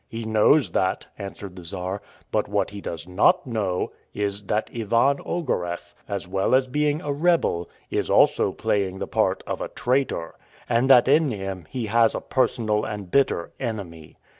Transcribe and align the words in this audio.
"He 0.07 0.25
knows 0.25 0.71
that," 0.71 1.05
answered 1.19 1.55
the 1.55 1.61
Czar; 1.63 2.01
"but 2.31 2.47
what 2.47 2.71
he 2.71 2.81
does 2.81 3.07
not 3.07 3.45
know 3.45 3.91
is, 4.15 4.47
that 4.47 4.71
Ivan 4.75 5.17
Ogareff, 5.23 5.93
as 6.07 6.27
well 6.27 6.55
as 6.55 6.65
being 6.67 7.03
a 7.03 7.13
rebel, 7.13 7.69
is 7.91 8.09
also 8.09 8.51
playing 8.51 8.97
the 8.97 9.05
part 9.05 9.43
of 9.45 9.61
a 9.61 9.67
traitor, 9.69 10.33
and 10.67 10.89
that 10.89 11.07
in 11.07 11.29
him 11.29 11.67
he 11.69 11.85
has 11.85 12.15
a 12.15 12.19
personal 12.19 12.83
and 12.83 13.11
bitter 13.11 13.51
enemy. 13.59 14.17